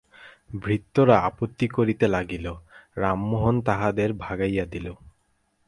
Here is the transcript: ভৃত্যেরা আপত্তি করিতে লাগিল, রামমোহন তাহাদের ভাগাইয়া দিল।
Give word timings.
ভৃত্যেরা 0.53 1.15
আপত্তি 1.19 1.67
করিতে 1.67 2.05
লাগিল, 2.07 2.45
রামমোহন 2.97 3.55
তাহাদের 3.61 4.09
ভাগাইয়া 4.15 4.65
দিল। 4.65 4.87